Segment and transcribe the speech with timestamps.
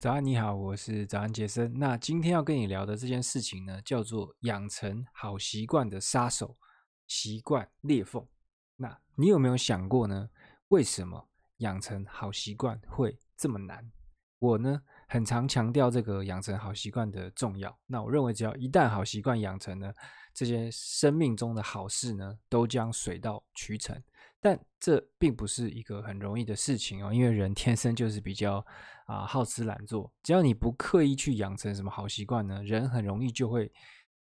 [0.00, 1.76] 早安，你好，我是早安杰森。
[1.76, 6.56] 那今天要跟你聊的这件事情呢，叫做养成好习惯的杀手——
[7.08, 8.24] 习惯裂缝。
[8.76, 10.30] 那你有没有想过呢？
[10.68, 13.90] 为什么养成好习惯会这么难？
[14.38, 17.76] 我呢，很常强调这个养成好习惯的重要。
[17.84, 19.92] 那我认为，只要一旦好习惯养成呢，
[20.32, 24.00] 这些生命中的好事呢，都将水到渠成。
[24.40, 28.64] 但这并不是一个很容易的事情哦，因为人天生就是比较
[29.06, 30.12] 啊好吃懒做。
[30.22, 33.72] 只要你不刻意去养成什么好习惯呢，人很容易就会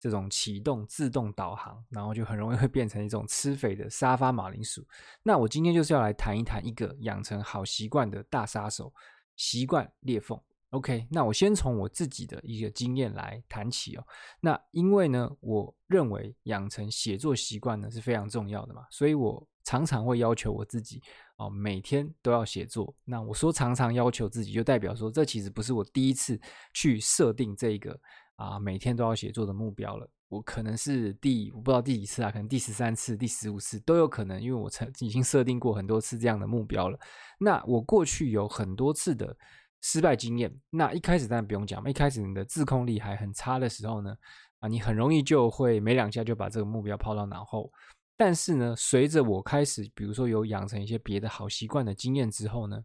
[0.00, 4.82] 这种启动自动导航，然后就很容易会变成一种吃肥的沙发马铃薯。
[5.23, 8.90] 那我今天就是要来谈一谈一个养成好习惯的大杀手——
[9.37, 10.40] 习惯裂缝。
[10.70, 14.06] OK，那我先从我自己的一个经验来谈起哦。
[14.40, 19.46] 那因为呢，我认为养成写作习惯呢是非常重要的嘛，所以我。
[19.66, 21.02] 常常会要求我自己
[21.36, 22.94] 哦，每天都要写作。
[23.04, 26.40] 那我说常常要求自己，就代表说这其实不是我第一次
[26.72, 27.98] 去设定这个
[28.36, 30.08] 啊每天都要写作的目标了。
[30.28, 36.98] 我可能是第我不知道第几次啊，可能第十三次、第十五次都有可能，因为我曾已经设定过很多次这样的目标了。
[37.38, 39.36] 那我过去有很多次的
[39.82, 40.52] 失败经验。
[40.70, 44.16] 那一开始当然不用讲，一开始你的自控力还很差的时候呢，
[44.60, 47.70] 啊，你很容易就会没两下就把这个目标抛到脑后。
[48.16, 52.84] 但是呢，随着我开始，比如说有养成一些别的好习惯的经验之后呢，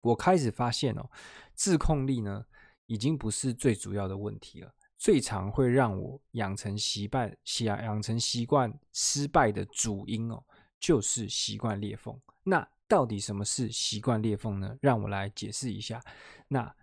[0.00, 1.10] 我开始发现哦，
[1.54, 2.44] 自控力呢
[2.86, 4.72] 已经不是最主要的问题了。
[4.96, 10.42] 最常会让我养成习惯、习养成习惯失败的主因哦，
[10.78, 12.18] 就是习惯裂缝。
[12.42, 14.76] 那到底什么是习惯裂缝呢？
[14.80, 16.00] 让我来解释一下。
[16.48, 16.74] 那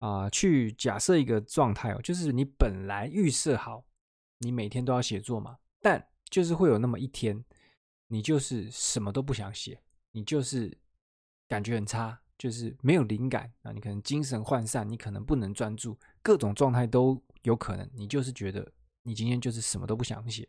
[0.00, 3.84] 啊、去假设一个状态哦，就是你本来预设好
[4.38, 7.44] 你每天都要写作嘛，但就是会有那么一天，
[8.06, 9.78] 你就是什么都不想写，
[10.12, 10.74] 你就是
[11.46, 17.86] 感觉很差，就是没有灵感啊，你可能精神涣散，你可能不能专注，各种状态都有可能。
[17.92, 18.66] 你就是觉得
[19.02, 20.48] 你今天就是什么都不想写，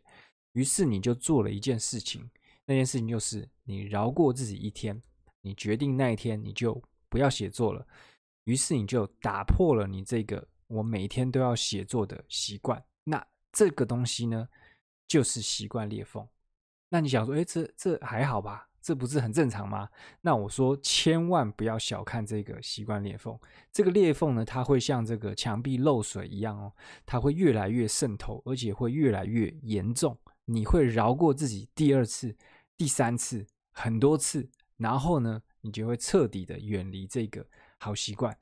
[0.52, 2.30] 于是你就做了一件事情，
[2.64, 4.98] 那件事情就是你饶过自己一天，
[5.42, 7.86] 你决定那一天你就不要写作了，
[8.44, 12.82] 于是你就打破了你这个我每天都要写作的习惯。
[13.04, 14.48] 那这个东西呢？
[15.06, 16.26] 就是习惯裂缝，
[16.88, 18.68] 那你想说，哎，这这还好吧？
[18.80, 19.88] 这不是很正常吗？
[20.20, 23.38] 那我说，千万不要小看这个习惯裂缝。
[23.72, 26.70] 这个裂缝呢，它会像这个墙壁漏水一样哦，
[27.06, 30.18] 它会越来越渗透，而且会越来越严重。
[30.44, 32.36] 你会饶过自己第二次、
[32.76, 37.46] 第三次、很多次，然后呢，你就会彻底的远离这个
[37.78, 38.36] 好习惯。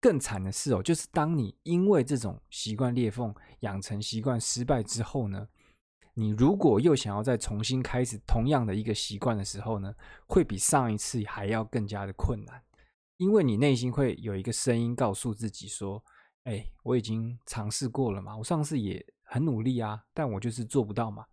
[0.00, 5.46] 更惨的是哦，就是当你因为这种习惯裂缝养成习惯失败之后呢，
[6.18, 9.94] 你如果又想要再重新开始同样的一个习惯的时候呢，
[10.26, 12.62] 会比上一次还要更加的困难，
[13.18, 16.02] 因为你内心会有一个声音告诉自己说
[16.44, 21.26] ：“哎，我已经尝试过了嘛，我上次也很努力啊，但我就是做不到嘛。”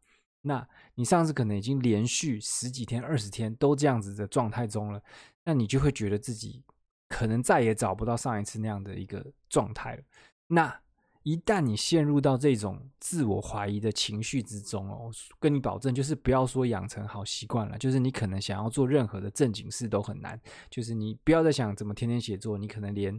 [0.45, 5.01] 那你上次可能已经连续十几天、二十天都这样子的状态中了，
[5.45, 6.61] 那你就会觉得自己
[7.07, 10.03] 可能再也找不到上一次那样的一个状态了。
[10.47, 10.81] 那
[11.23, 20.39] 一旦你陷入到这种自我怀疑的情绪之中哦，跟你保证，就是不要说养成好习惯了，就是你可能想要做任何的正经事都很难。
[20.69, 23.17] 就是你不要再想怎么天天写作，你可能连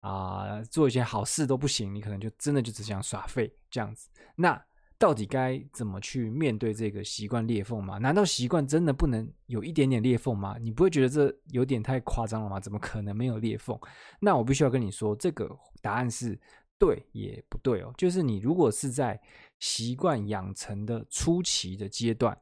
[0.00, 4.08] 啊、做一些好事都不行，你可能就真的就只想耍废这样子。
[4.34, 4.60] 那
[4.98, 7.98] 到底该怎么去面对这个习惯裂缝吗？
[7.98, 10.56] 难道习惯真的不能有一点点裂缝吗？
[10.58, 12.58] 你不会觉得这有点太夸张了吗？
[12.58, 13.78] 怎么可能没有裂缝？
[14.20, 16.40] 那我必须要跟你说，这个答案是。
[16.82, 19.20] 对也不对哦，就是你如果是在
[19.60, 22.36] 习惯养成的初期的阶段，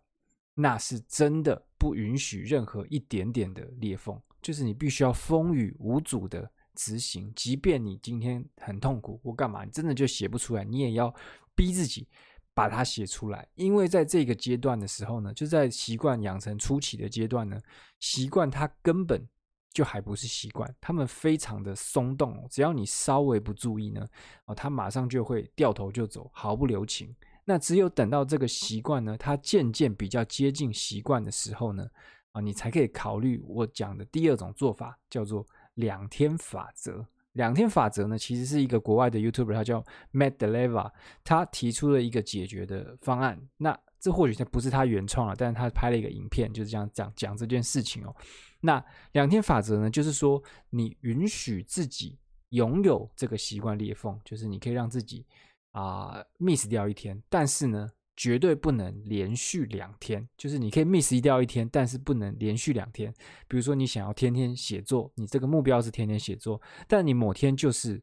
[0.54, 11.14] 那是真的不允许任何一点点的裂缝，就是你必须要风雨无阻的执行，即便你今天很痛苦或干嘛，你真的就写不出来，你也要
[11.54, 12.08] 逼自己
[12.54, 17.60] 把它写出来，因为在这个阶段的时候呢，就在习惯养成初期的阶段呢，
[17.98, 19.28] 习惯它根本。
[19.72, 24.06] 就还不是习惯，他们非常的松动，只要你稍微不注意呢，
[24.46, 27.14] 哦，他马上就会掉头就走，毫不留情。
[27.44, 31.88] 那只有等到这个习惯呢，它渐渐比较接近习惯的时候呢，
[32.32, 37.06] 啊，你才可以考虑我讲的第二种做法，叫做两天法则。
[37.32, 40.90] 两天法则呢，其实是一个国外的 YouTuber，他叫 Matt D'Avella，
[41.22, 43.40] 他提出了一个解决的方案。
[43.56, 48.14] 那这或许他不是他原创了，但是他拍了一个影片，就是这样讲讲这件事情哦。
[48.60, 52.18] 那两天法则呢，就是说你允许自己
[52.48, 55.24] 拥有这个习惯裂缝，就是你可以让自己
[55.72, 57.88] 啊、miss 掉一天，但是呢，
[58.20, 63.10] 绝对不能连续两天，就是你可以 miss 掉一天，但是不能连续两天。
[63.48, 67.98] 比如说你想要天天写作，你这个目标是天天写作，但你某天就是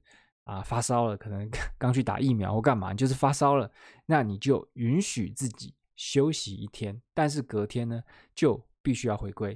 [0.45, 1.47] 啊发烧了，可能
[1.77, 3.71] 刚去打疫苗或干嘛，就是发烧了，
[4.07, 8.01] 那你就允许自己休息一天，但是隔天呢
[8.33, 9.55] 就必须要回归。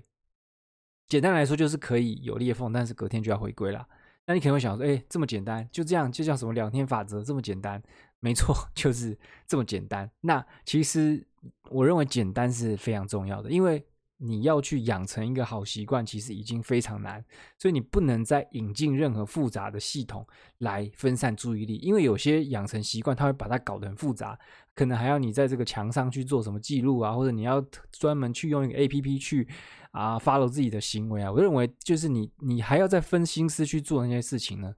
[1.07, 3.84] 简单来说就是可以有裂缝，但是隔天就要回归了。
[4.28, 7.81] 那你可能会想说，哎，这么简单，就这样就叫什么两天法则这么简单？
[8.21, 10.09] 没错， 就是这么简单。
[10.21, 11.27] 那其实
[11.69, 13.83] 我认为简单是非常重要的，因为
[14.23, 17.25] 你要去养成一个好习惯，其实已经非常难，
[17.57, 20.23] 所以你不能再引进任何复杂的系统
[20.59, 21.77] 来分散注意力。
[21.77, 24.38] 因为有些养成习惯，它会把它搞得很复杂，
[24.75, 27.59] 可能还要你在这个墙上去做什么记录啊，或者你要
[27.91, 29.47] 专门去用一个 APP 去
[29.89, 31.31] 啊 follow 自己的行为啊。
[31.31, 34.71] 我认为就是你你还要再分心思去做那些事情呢。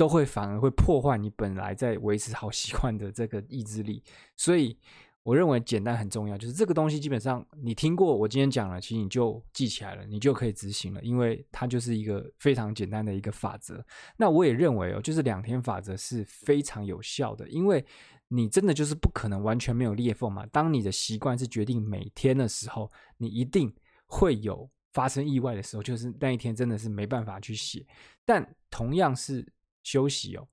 [0.00, 4.02] 都会反而会破坏你本来在维持好习惯的这个意志力，
[4.34, 4.74] 所以
[5.22, 6.38] 我认为简单很重要。
[6.38, 13.84] 就是这个东西基本上你听过我今天讲了，其实你就记起来了，你就可以执行了，因为它就是一个非常简单的一个法则。
[14.16, 17.84] 那我也认为哦，就是两天法则是非常有效的，因为
[18.28, 20.46] 你真的就是不可能完全没有裂缝嘛。
[20.46, 23.70] 当你的习惯是决定每天的时候，你一定
[24.06, 27.86] 会有发生意外的时候，就是那一天真的是没办法去写。
[28.24, 29.46] 但同样是。
[29.82, 30.46] 休息哦，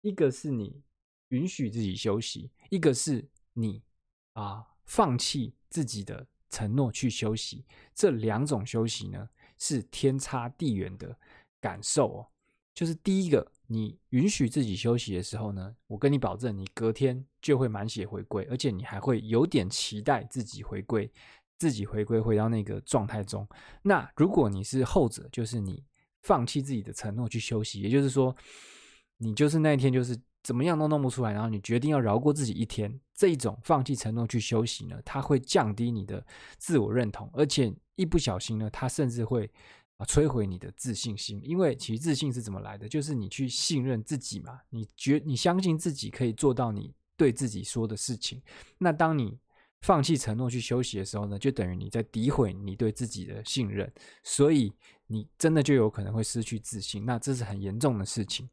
[0.00, 0.82] 一个是你
[1.28, 3.82] 允许自己休息，一个是你
[4.32, 7.64] 啊放弃自己的承诺去休息。
[7.94, 11.16] 这两种休息呢，是天差地远的
[11.60, 12.26] 感受哦。
[12.74, 21.10] 就是第一个，你允许自己休息的时候呢，我跟你保证，你隔天就会满血回归，而且你还会有点期待自己回归，
[21.58, 23.46] 自己回归回到那个状态中。
[23.82, 25.84] 那如果你是后者，就是你。
[26.22, 28.34] 放弃自己的承诺去休息，也就是说，
[29.18, 32.98] 你就是那一天就是怎么样都弄不出来，然后你决定要饶过自己一天。
[33.14, 36.26] 这一种放弃承诺去休息呢，它会降低你的
[36.56, 39.50] 自我认同，而且一不小心呢，它甚至会
[39.98, 41.38] 啊摧毁你的自信心。
[41.44, 42.88] 因为其实自信是怎么来的？
[42.88, 48.40] 就是你去信任自己嘛，你觉你相信自己可以做到你对自己说的事情。
[48.78, 49.38] 那当你
[49.82, 54.72] 放弃承诺去休息的时候呢，就等于你在诋毁你对自己的信任，所以
[55.10, 58.48] 你真的就有可能会失去自信，那这是很严重的事情。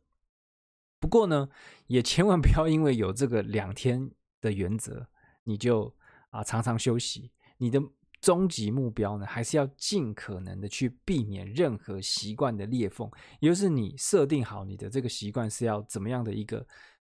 [1.00, 1.48] 不过呢，
[1.86, 4.09] 也千万 不要因为有这个两天
[4.42, 5.07] 的原则，
[5.44, 5.94] 你就
[6.31, 7.31] 啊常常休息。
[7.57, 7.81] 你的
[8.19, 13.09] 终极目标呢，还是要尽可能的去避免任何习惯的裂缝，
[13.39, 16.65] 也就是你设定好你的这个习惯是要怎么样的一个。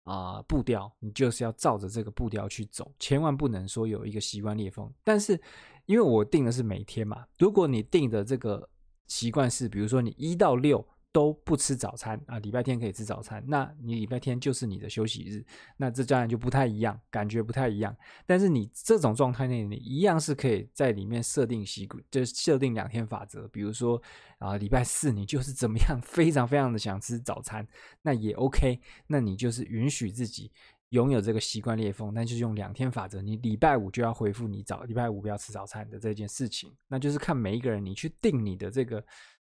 [0.09, 4.89] 啊、步调你就是要照着这个步调去走，千万不能说有一个习惯裂缝。
[5.03, 5.37] 但是，
[5.85, 8.69] 因为我定的是每天嘛，如果你定的这个
[9.07, 10.87] 习惯是，比如说你一到六。
[11.13, 15.43] 都不吃早餐啊，礼拜天可以吃早餐，那你礼拜天就是你的休息日，
[15.77, 17.95] 那这当然就不太一样，感觉不太一样。
[18.27, 23.47] 但是你这种状态内，你一样是可以在里面设定习，就是设定两天法则。
[23.47, 23.99] 比如说
[24.37, 27.67] 啊，礼拜四你就是怎么样，非常非常的想吃早餐，
[28.03, 28.79] 那也 OK。
[29.07, 30.51] 那你就是允许自己
[30.89, 36.75] 拥有这个习惯裂缝，那就是用两天法则，你礼拜五就要恢复你早礼拜五不要吃早餐的这件事情。
[36.87, 39.03] 那就是看每一个人，你去定你的这个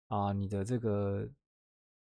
[0.08, 1.28] 啊，你的这个。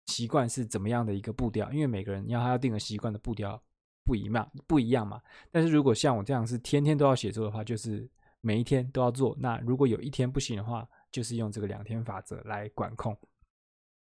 [0.06, 1.70] 习惯是怎么样的一个步调？
[1.72, 3.62] 因为每个人要他要定的习惯的步调
[4.04, 5.22] 不一样，不一样嘛。
[5.48, 8.10] 但是如果像我这样是天天都要写作的话，就是
[8.40, 9.34] 每一天都要做。
[9.38, 13.16] 那如果有一天不行的话，就是用这个两天法则来管控。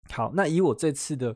[0.10, 1.36] 好，那以我这次的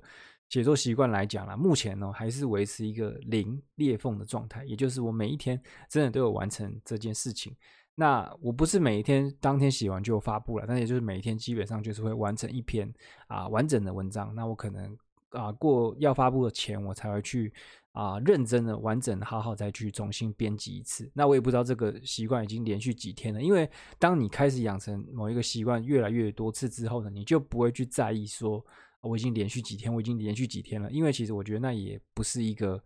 [0.54, 7.56] 写作习惯来讲啦，目前呢还是维持一个零裂缝的状态，也就是我每一天真的都有完成这件事情。
[7.96, 12.88] 那我不是每一天当天写完就发布了，但也就是每一天基本上就是会完成一篇
[13.26, 14.32] 啊完整的文章。
[14.36, 14.96] 那我可能
[15.32, 17.52] 啊过要发布的前，我才会去
[17.94, 21.10] 啊认真的、完整的、好好再去重新编辑一次。
[21.16, 23.68] 那我也不知道这个习惯已经连续几天了，因为
[23.98, 28.64] 当你开始养成某一个习惯越来越多次之后呢，你就不会去在意说
[29.04, 32.84] 我已经连续几天，我已经连续几天了，因为其实我觉得那也不是一个。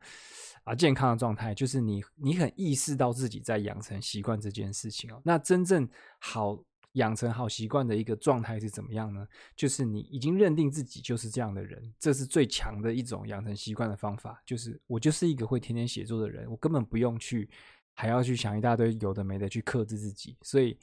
[0.64, 5.22] 啊，健康的状态就是你，你很意识到自己在养成习惯这件事情哦。
[5.24, 5.88] 那真正
[6.20, 9.26] 好养成好习惯的一个状态是怎么样呢？
[9.56, 14.44] 就是你已经认定自己就是这样的人，这是最强的一种养成习惯的方法。
[14.46, 17.50] 就是我就是一个会天天写作的人，我根本不用去
[17.94, 20.36] 还要去想一大堆有的没的去克制自己。
[20.42, 20.78] 所以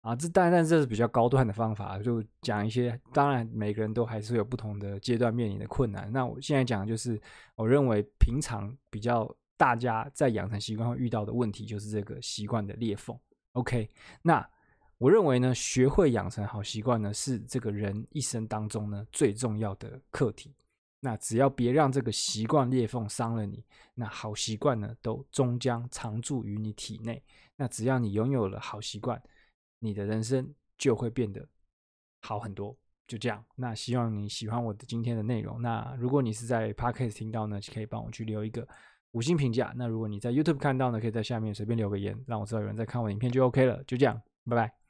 [0.00, 2.98] 啊，这当然，这是比较高端的方法，就讲一些。
[3.12, 6.10] 当然，每个人都还是有不同的阶段面临的困难。
[6.12, 7.20] 那我现在讲的就是，
[7.56, 13.18] 我认为平常比较大家在养成习惯会遇到的问题，就是这个习惯的裂缝。
[13.52, 13.90] OK，
[14.22, 14.48] 那
[14.98, 20.54] 我认为呢，学会养成好习惯呢，是这个人一生当中呢最重要的课题。
[21.00, 23.64] 那只要别让这个习惯裂缝伤了你，
[23.94, 27.22] 那好习惯呢，都终将常驻于你体内。
[27.56, 29.20] 那只要你拥有了好习惯，
[29.78, 31.46] 你的人生就会变得
[32.20, 32.76] 好很多。
[33.06, 35.62] 就这样，那希望你喜欢我的今天的内容。
[35.62, 38.68] 那如果你是在 Podcast 听到呢，可以帮我去留一个
[39.12, 39.72] 五星评价。
[39.74, 43.82] 那如果你在 YouTube 看到呢，可以在下面随便留个言，让我知道有人在看我的影片就 OK 了。
[43.84, 44.87] 就这样，拜拜。